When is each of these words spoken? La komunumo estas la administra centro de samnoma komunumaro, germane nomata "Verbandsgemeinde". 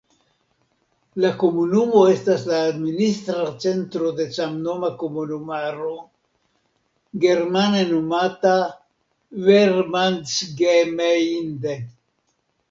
La 1.25 1.29
komunumo 1.41 1.99
estas 2.13 2.45
la 2.51 2.61
administra 2.69 3.43
centro 3.65 4.09
de 4.21 4.25
samnoma 4.39 4.89
komunumaro, 5.03 5.91
germane 7.27 7.83
nomata 7.93 8.55
"Verbandsgemeinde". 9.51 11.77